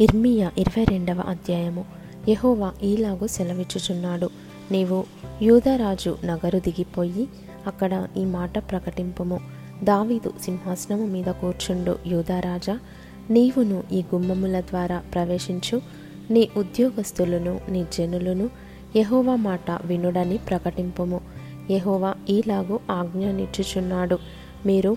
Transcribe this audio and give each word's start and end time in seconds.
ఇర్మియా 0.00 0.52
ఇరవై 0.58 0.84
రెండవ 0.84 1.20
అధ్యాయము. 1.28 1.84
యహోవా 2.28 2.72
ఈలాగు 2.82 3.26
సెలవిచ్చుచున్నాడు. 3.26 4.30
నీవు 4.72 5.04
యూదరాజు 5.42 6.16
నగరు 6.24 6.58
దిగిపోయి 6.58 7.28
అక్కడ 7.66 8.08
ఈ 8.16 8.24
మాట 8.24 8.70
ప్రకటింపుము. 8.70 9.40
దావీదు 9.84 10.32
సింహాసనము 10.42 11.06
మీద 11.06 11.24
కూర్చుండు 11.24 11.98
యూదారాజా 12.06 12.78
నీవును 13.30 13.82
ఈ 13.92 14.04
గుమ్మముల 14.14 14.60
ద్వారా 14.60 14.98
ప్రవేశించు. 14.98 15.80
నీ 16.30 16.48
ఉద్యోగస్తులను 16.56 17.60
నీ 17.68 17.86
జనులను 17.92 18.50
యహోవా 18.96 19.36
మాట 19.36 19.70
వినుడని 19.84 20.38
ప్రకటింపుము. 20.38 21.20
యహోవా 21.70 22.14
ఈలాగు 22.30 22.80
ఆజ్ఞనిచ్చుచున్నాడు. 22.90 24.18
మీరు 24.66 24.96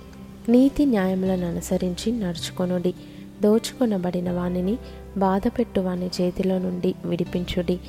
నీతి 0.49 0.85
న్యాయములను 0.85 1.47
అనుసరించి 1.47 2.11
నడుచుకొనుడి. 2.11 2.93
దోచుకొనబడిన 3.43 4.31
వానిని 4.31 4.77
బాధపెట్టు 5.17 5.79
వాని 5.79 6.09
చేతిలో 6.21 6.57
నుండి 6.57 6.95
విడిపించుడి. 7.05 7.79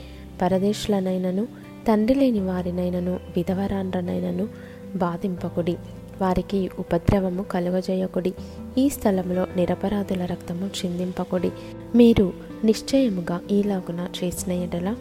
పరదేశులనైనను 0.43 1.45
తండ్రి 1.89 2.15
లేని 2.15 2.41
వారినైనను 2.41 3.21
విధవరాండ్రనైనను 3.37 4.49
బాధింపకుడి. 4.97 5.77
వారికి 6.21 6.71
ఉపద్రవము 6.79 7.43
కలుగజేయకుడి. 7.43 8.35
ఈ 8.79 8.89
స్థలంలో 8.89 9.47
నిరపరాధుల 9.57 10.25
రక్తము 10.25 10.67
చిందింపకుడి. 10.67 11.51
మీరు 11.95 12.33
నిశ్చయముగా 12.65 13.41
ఈలాగున 13.51 14.09
చేసిన 14.25 14.53
ఎడల 14.53 14.97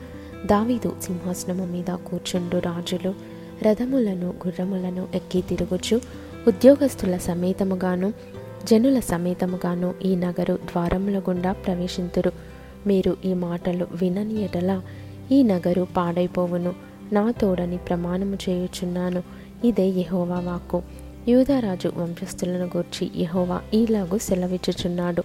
దావీదు 0.46 0.96
సింహాసనము 1.02 1.66
మీద 1.66 1.96
కూర్చుండు 1.96 2.58
రాజులు 2.58 3.14
రథములను 3.64 4.28
గుర్రములను 4.28 5.08
ఎక్కి 5.16 5.42
తిరుగుచు 5.42 6.02
ఉద్యోగస్తుల 6.48 7.18
సమేతముగాను 7.18 8.14
జనుల 8.66 9.00
సమేతముగాను 9.00 9.94
ఈ 10.06 10.16
నగరు 10.16 10.54
ద్వారముల 10.54 11.20
గుండా 11.20 11.52
ప్రవేశింతురు. 11.52 12.32
మీరు 12.88 13.18
ఈ 13.26 13.34
మాటలు 13.34 13.88
వినని 13.92 14.44
ఎడల 14.44 14.82
ఈ 15.32 15.44
నగరు 15.44 15.88
పాడైపోవును. 15.98 16.74
నా 17.14 17.32
తోడని 17.32 17.78
ప్రమాణము 17.78 18.38
చేయుచున్నాను. 18.50 19.24
ఇదే 19.66 19.88
యహోవా 19.88 20.40
వాక్కు. 20.40 20.82
యూదరాజు 21.28 21.92
వంశస్థులను 21.98 22.66
గూర్చి 22.66 23.12
యహోవా 23.16 23.62
ఈలాగు 23.74 24.18
సెలవిచ్చుచున్నాడు. 24.18 25.24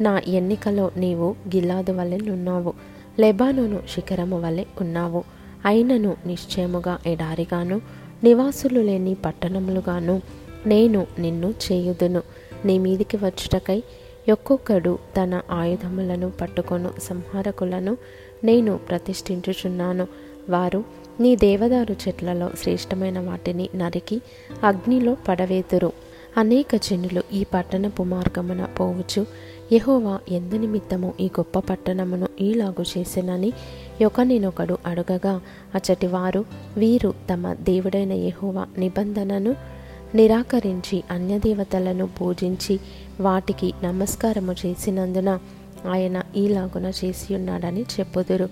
నా 0.00 0.22
ఎన్నికలో 0.28 0.90
నీవు 0.96 1.34
గిలాదు 1.56 1.92
వలె 1.92 2.16
నున్నావు. 2.16 2.72
లెబానోను 3.20 3.80
శిఖరము 3.94 4.40
వలె 4.40 4.64
ఉన్నావు. 4.80 5.24
అయినను 5.64 6.16
నిశ్చయముగా 6.26 6.98
ఎడారిగాను 7.06 7.80
నివాసులు 8.24 8.80
లేని 8.80 9.14
పట్టణములుగాను 9.14 10.22
నేను 10.66 11.06
నిన్ను 11.18 11.54
చేయుదును. 11.72 12.22
నీ 12.64 12.78
మీదికి 12.78 13.16
వచ్చుటకై 13.16 13.82
ఒక్కొక్కడు 14.32 14.98
తన 15.16 15.40
ఆయుధములను 15.50 16.30
పట్టుకొను 16.30 16.90
సంహారకులను 17.02 17.96
నేను 18.44 18.76
ప్రతిష్ఠించుచున్నాను. 18.76 20.06
వారు 20.50 20.84
నీ 21.20 21.36
దేవదారు 21.36 21.96
చెట్లలో 22.08 22.50
శ్రేష్టమైన 22.62 23.20
వాటిని 23.20 23.68
నరికి 23.76 24.22
అగ్నిలో 24.64 25.16
పడవేతురు. 25.28 25.92
అనేక 26.36 26.76
జనులు 26.76 27.22
ఈ 27.32 27.44
పట్టణపు 27.54 28.02
మార్గమున 28.02 28.64
పోవచ్చు. 28.64 29.26
యహోవా 29.72 30.18
ఎందు 30.28 30.56
నిమిత్తము 30.56 31.14
ఈ 31.20 31.26
గొప్ప 31.26 31.58
పట్టణమును 31.58 32.28
ఈలాగు 32.40 32.84
చేసినని 32.98 33.52
ఒకనినొకడు 34.04 34.78
అడగగా 34.86 35.40
అచ్చటి 35.74 36.06
వారు 36.06 36.44
వీరు 36.76 37.14
తమ 37.32 37.52
దేవుడైన 37.52 38.12
యహోవా 38.12 38.66
నిబంధనను 38.78 39.71
నిరాకరించి 40.14 41.02
అన్యదేవతలను 41.10 42.06
పూజించి 42.06 42.80
వాటికి 43.20 43.72
నమస్కారము 43.84 44.54
చేసినందున 44.66 45.38
ఆయన 45.90 46.22
ఈలాగున 46.36 46.92
చేసి 47.04 47.34
ఉన్నాడని 47.34 47.82
చెప్పుదురు. 47.82 48.48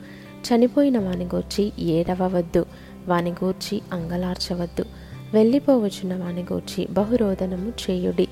చనిపోయిన 0.48 0.98
వాని 0.98 1.24
గూర్చి 1.24 1.72
ఏడవవద్దు 1.78 2.66
వాని 3.08 3.30
గూర్చి 3.30 3.80
అంగలార్చవద్దు. 3.92 4.84
వెళ్ళిపోవచ్చున్న 5.34 6.24
వాని 6.24 6.42
గూర్చి 6.42 6.86
బహురోదనము 6.90 7.72
చేయుడి. 7.90 8.28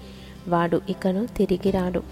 వాడు 0.48 0.80
ఇకను 0.88 1.26
తిరిగి 1.36 1.70
రాడు 1.70 2.02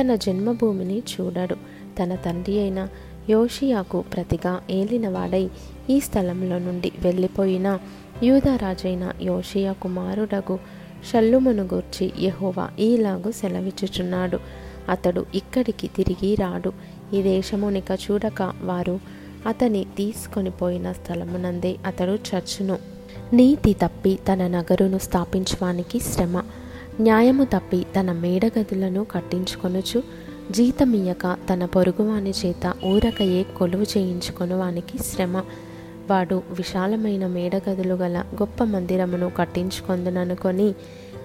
తన 0.00 0.14
జన్మభూమిని 0.14 0.98
చూడడు. 0.98 1.54
తన 2.02 2.14
తండ్రి 2.14 2.60
అయిన 2.60 2.88
యోషియాకు 3.30 4.00
ప్రతిగా 4.00 4.60
ఏలినవాడై 4.70 5.50
ఈ 5.90 6.00
స్థలంలో 6.00 6.58
నుండి 6.58 6.92
వెళ్ళిపోయిన 6.98 7.78
యూదరాజైన 8.22 9.12
యోషియా 9.22 9.72
కుమారుడగు 9.72 10.58
షల్లుమును 11.12 11.62
గూర్చి 11.62 12.12
యెహోవా 12.18 12.68
ఈలాగు 12.78 13.32
సెలవిచ్చుచున్నాడు. 13.32 14.38
అతడు 14.88 15.26
ఇక్కడికి 15.34 15.86
తిరిగి 15.86 16.34
రాడు. 16.34 16.72
ఈ 17.14 17.22
దేశమునిక 17.22 17.84
చూడక 17.92 18.52
వారు 18.62 19.00
అతని 19.46 19.84
తీసుకొని 19.84 20.50
పోయిన 20.50 20.92
స్థలమునందే 20.92 21.76
అతడు 21.86 22.12
చచ్చును. 22.12 22.78
నీతి 23.32 23.72
తప్పి 23.72 24.18
తన 24.32 24.46
నగరును 24.46 24.98
స్థాపించడానికి 24.98 26.00
శ్రమ. 26.00 26.42
న్యాయము 27.00 27.44
తప్పి 27.44 27.86
తన 28.00 28.12
మేడగదులను 28.12 29.04
కట్టించుకొనుచు 29.04 30.02
జీతమియ్యక 30.50 31.36
తన 31.52 31.64
పొరుగువాని 31.64 32.30
చేత 32.30 32.74
ఊరకయే 32.84 33.42
కొలువు 33.42 33.82
చేయించుకొను 33.82 34.58
వానికి 34.58 34.98
శ్రమ. 34.98 35.42
వాడు 36.10 36.42
విశాలమైన 36.50 37.26
మేడగదులు 37.26 37.94
గల 37.94 38.18
గొప్ప 38.18 38.64
మందిరమును 38.64 39.30
కట్టించుకొందుననుకొని 39.30 40.68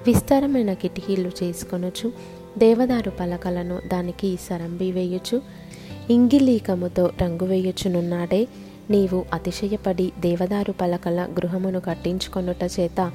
విస్తారమైన 0.08 0.74
కిటికీలు 0.74 1.32
చేసుకొనుచు 1.44 2.12
దేవదారు 2.58 3.10
పలకలను 3.10 3.80
దానికి 3.88 4.38
సరంబి 4.50 4.92
వేయుచు 4.92 5.42
ఇంగిలీకముతో 6.10 7.12
రంగు 7.22 7.46
వేయుచునున్నాడే. 7.46 8.48
నీవు 8.90 9.26
అతిశయపడి 9.34 10.12
దేవదారు 10.20 10.72
పలకల 10.72 11.28
గృహమును 11.32 11.80
కట్టించుకొనుట 11.80 12.80
చేత 12.80 13.12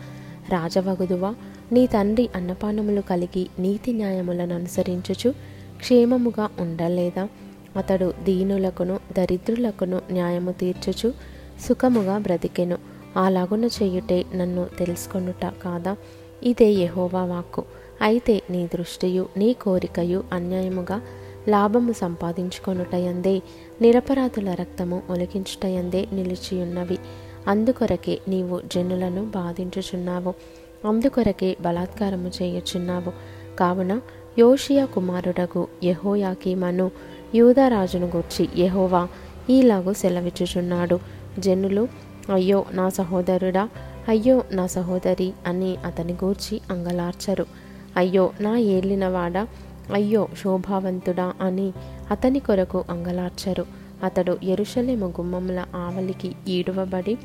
రాజవగుదువా. 0.49 1.35
నీ 1.73 1.87
తండ్రి 1.87 2.29
అన్నపానములు 2.35 3.01
కలిగి 3.01 3.49
నీతి 3.59 3.93
న్యాయములను 3.93 4.55
అనుసరించుచు 4.55 5.31
క్షేమముగా 5.79 6.49
ఉండలేదా. 6.61 7.29
అతడు 7.77 8.15
దీనులకును 8.25 9.01
దరిద్రులకును 9.19 10.01
న్యాయము 10.13 10.53
తీర్చుచు 10.53 11.36
సుఖముగా 11.69 12.19
బ్రతికెను. 12.19 12.79
అలాగున 13.17 13.65
చేయుటే 13.65 14.25
నన్ను 14.35 14.67
తెలుసుకొనుట 14.79 15.47
కాదా? 15.65 15.97
ఇదే 16.43 16.71
యహోవా 16.71 17.25
వాక్కు. 17.25 17.65
అయితే 18.01 18.43
నీ 18.51 18.67
దృష్టియు 18.67 19.29
నీ 19.37 19.53
కోరికయు 19.53 20.25
అన్యాయముగా 20.33 21.03
లాభము 21.49 21.93
సంపాదించుకొనుటయందే 21.93 23.43
నిరపరాధుల 23.81 24.55
రక్తము 24.55 25.03
ఒలికించుటయందే 25.11 26.09
నిలిచియున్నవి. 26.13 26.99
అందుకొరకే 27.49 28.19
నీవు 28.29 28.61
జనులను 28.75 29.25
బాధించుచున్నావు. 29.25 30.35
అందుకొరకే 30.89 31.57
బలాత్కారము 31.61 32.31
చేయుచున్నావు. 32.43 33.13
కావున 33.57 34.01
యోషియా 34.39 34.85
కుమారుడగు 34.85 35.69
యెహోయాకీమను 35.85 36.91
యూదరాజును 37.35 38.07
గూర్చి 38.07 38.49
యహోవా 38.59 39.09
ఈలాగు 39.51 39.93
సెలవిచ్చుచున్నాడు. 39.93 41.16
జనులు 41.39 41.89
అయ్యో 42.33 42.65
నా 42.73 42.89
సహోదరుడా 42.89 43.69
అయ్యో 44.09 44.43
నా 44.53 44.67
సహోదరి 44.67 45.33
అని 45.47 45.77
అతని 45.77 46.13
గూర్చి 46.13 46.61
అంగలార్చరు. 46.71 47.47
అయ్యో 47.97 48.31
నా 48.41 48.57
ఏలినవాడా 48.57 49.47
అయ్యో 49.95 50.29
శోభావంతుడా 50.43 51.33
అని 51.41 51.73
అతని 52.11 52.39
కొరకు 52.39 52.85
అంగలార్చరు. 52.91 53.67
అతడు 54.03 54.39
ఎరుషలేము 54.43 55.07
గుమ్మముల 55.07 55.65
ఆవలికి 55.75 56.33
ఈడువబడి 56.49 57.19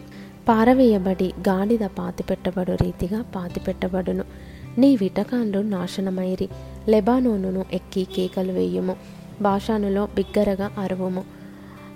పారవేయబడి 0.50 1.34
గాడిద 1.50 1.80
పాతిపెట్టబడు 1.80 2.72
రీతిగా 2.72 3.22
పాతిపెట్టబడును. 3.22 4.24
నీ 4.78 4.96
విటకాన్లు 4.96 5.60
నాశనమైరి 5.60 6.50
లెబానోనును 6.90 7.66
ఎక్కి 7.74 8.04
కేకలు 8.04 8.52
వేయుము 8.52 8.96
భాషానులో 9.42 10.08
బిగ్గరగా 10.16 10.72
అరువుము 10.78 11.24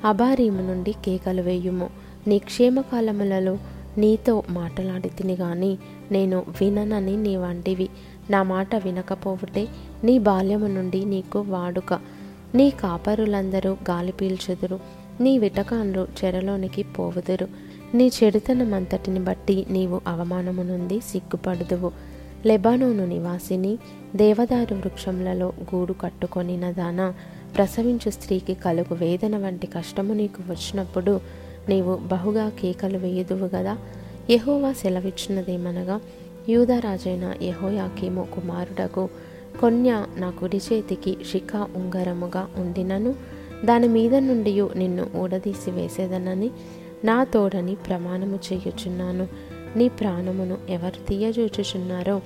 అబారీము 0.05 0.61
నుండి 0.61 0.91
కేకలు 0.91 1.41
వేయుము 1.41 2.04
నీ 2.27 2.39
క్షేమకాలములలో 2.39 3.57
నీతో 3.97 4.43
మాటలాడి 4.49 5.09
తిని 5.09 5.33
గాని 5.33 5.77
నేను 6.11 6.45
విననని 6.61 7.17
నీ 7.17 7.35
వంటివి. 7.35 7.89
నా 8.29 8.43
మాట 8.43 8.75
వినకపోవుటే 8.75 9.67
నీ 10.03 10.19
బాల్యము 10.19 10.67
నుండి 10.67 11.05
నీకు 11.05 11.39
వాడుక. 11.39 11.93
నీ 12.55 12.69
కాపరులందరూ 12.69 13.77
గాలి 13.89 14.11
పీల్చుదురు. 14.11 14.79
నీ 15.21 15.37
విటకాన్లు 15.37 16.07
చెరలోనికి 16.25 16.83
పోవుదురు. 16.83 17.47
నీ 17.93 18.11
చెడుతనమంతటిని 18.23 19.19
బట్టి 19.19 19.65
నీవు 19.69 20.01
అవమానము 20.07 20.63
నుండి 20.63 20.99
సిగ్గుపడుదువు. 20.99 21.91
లెబానోను 22.45 23.05
నివాసిని 23.05 23.77
దేవదారు 24.15 24.75
వృక్షములలో 24.75 25.53
గూడు 25.75 25.93
కట్టుకొనిన 25.93 26.71
దాన 26.71 27.13
ప్రసవించు 27.57 28.09
స్త్రీకి 28.09 28.53
కలుగు 28.53 28.93
వేదన 28.93 29.37
వంటి 29.37 29.67
కష్టము 29.67 30.13
నీకు 30.13 30.43
వచ్చినప్పుడు 30.49 31.19
నీవు 31.69 31.95
బహుగా 31.95 32.49
కేకలు 32.49 32.97
వేయుదువు 32.97 33.47
కదా 33.47 33.77
యహోవా 34.29 34.71
సెలవిచ్చినదేమనగా 34.71 36.01
యూదరాజైన 36.49 37.33
యహోయాకీము 37.41 38.27
కుమారుడకు 38.35 39.09
కొన్య 39.61 40.05
నా 40.15 40.29
కుడి 40.29 40.57
చేతికి 40.57 41.17
శిఖా 41.31 41.67
ఉంగరముగా 41.75 42.47
ఉండినను 42.57 43.15
దాని 43.65 43.87
మీద 43.87 44.15
నుండి 44.15 44.67
నిన్ను 44.75 45.07
ఊడదీసి 45.15 45.71
వేసేదనని 45.71 46.51
నా 47.05 47.23
తోడని 47.23 47.75
ప్రమాణము 47.75 48.39
చేయుచున్నాను. 48.53 49.27
నీ 49.75 49.87
ప్రాణమును 49.87 50.57
ఎవరు 50.69 51.07
తీయజూచుచున్నారో 51.07 52.21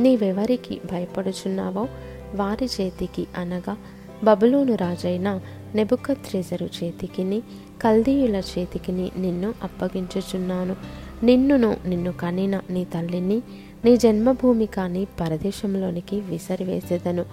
నీవెవరికి 0.00 0.80
భయపడుచున్నావో 0.92 1.88
వారి 2.34 2.68
చేతికి 2.80 3.26
అనగా 3.36 3.76
బబులోను 4.24 4.74
రాజైన 4.74 5.40
నెబుకత్రెజరు 5.74 6.68
చేతికిని 6.84 7.40
కల్దీయుల 7.82 8.36
చేతికిని 8.36 9.10
నిన్ను 9.16 9.54
అప్పగించుచున్నాను. 9.62 10.76
నిన్నును 11.22 11.76
నిన్ను 11.86 12.12
కనిన 12.12 12.60
నీ 12.70 12.84
తల్లిని 12.84 13.42
నీ 13.84 13.96
జన్మభూమి 13.96 14.66
కాని 14.66 15.06
పరదేశంలోనికి 15.20 16.20
విసిరివేసేదను. 16.20 17.24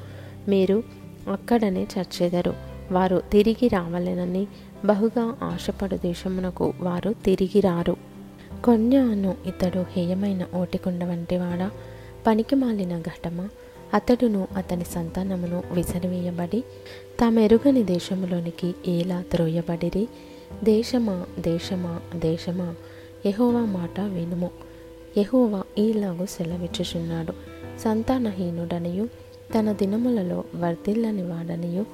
మీరు 0.47 0.83
అక్కడనే 1.31 1.88
చచ్చేదరు. 1.99 2.53
వారు 2.91 3.23
తిరిగి 3.31 3.67
రావాలనని 3.67 4.47
బహుగా 4.85 5.35
ఆశపడు 5.43 5.95
దేశమునకు 5.95 6.73
వారు 6.79 7.15
తిరిగి 7.25 7.59
రారు. 7.59 7.97
కొన్యాను 8.63 9.38
ఇతడు 9.45 9.85
హేయమైన 9.91 10.45
ఓటికొండ 10.55 11.03
వంటివాడా? 11.03 11.71
పనికి 12.27 12.55
మాలిన 12.55 12.99
ఘటమా? 12.99 13.49
అతడును 13.93 14.47
అతని 14.57 14.83
సంతానమును 14.83 15.63
విసరివేయబడి 15.71 16.63
తామెరుగని 17.19 17.83
దేశములోనికి 17.83 18.75
ఏలా 18.88 19.23
త్రోయబడిరి? 19.31 20.07
దేశమా 20.63 21.25
దేశమా 21.39 21.99
దేశమా? 22.15 22.75
యహోవా 23.25 23.59
మాట 23.59 24.01
వినుము. 24.01 24.51
యహోవా 25.17 25.63
ఈలాగు 25.77 26.25
సెలవిచ్చుచున్నాడు. 26.25 27.33
సంతానహీనుడనియు 27.79 29.09
తన 29.59 29.71
దినములలో 29.71 30.43
వర్ధిల్లని 30.55 31.23
వాడనియు 31.23 31.85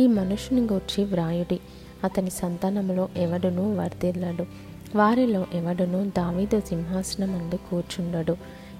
ఈ 0.00 0.06
మనుషుని 0.06 0.60
గూర్చి 0.60 1.04
వ్రాయుడి. 1.04 1.60
అతని 2.04 2.30
సంతానములో 2.30 3.08
ఎవడునూ 3.16 3.74
వర్ధిల్లడు. 3.74 4.46
వారిలో 4.96 5.46
ఎవడును 5.54 6.12
దావీదు 6.16 6.60
సింహాసనమందు 6.60 7.54
కూర్చుండడు. 7.54 8.36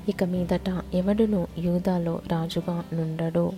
ఇక 0.09 0.25
మీదట 0.25 0.69
ఎవడును 0.95 1.49
యూదాలో 1.59 2.21
రాజుగా 2.33 2.85
నుండడు. 2.93 3.53